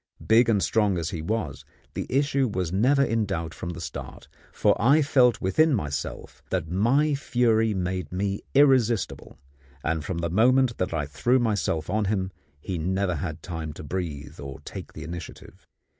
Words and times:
Big 0.25 0.49
and 0.49 0.63
strong 0.63 0.97
as 0.97 1.11
he 1.11 1.21
was, 1.21 1.63
the 1.93 2.07
issue 2.09 2.47
was 2.47 2.71
never 2.73 3.03
in 3.03 3.23
doubt 3.23 3.53
from 3.53 3.69
the 3.69 3.79
start; 3.79 4.27
for 4.51 4.75
I 4.81 5.03
felt 5.03 5.39
within 5.39 5.75
myself 5.75 6.41
that 6.49 6.67
my 6.71 7.13
fury 7.13 7.75
made 7.75 8.11
me 8.11 8.41
irresistible, 8.55 9.37
and 9.83 10.03
from 10.03 10.17
the 10.17 10.31
moment 10.31 10.79
that 10.79 10.91
I 10.91 11.05
threw 11.05 11.37
myself 11.37 11.87
on 11.87 12.05
him 12.05 12.31
he 12.59 12.79
never 12.79 13.13
had 13.17 13.43
time 13.43 13.73
to 13.73 13.83
breathe 13.83 14.39
or 14.39 14.57
to 14.57 14.63
take 14.65 14.93
the 14.93 15.03
initiative. 15.03 15.67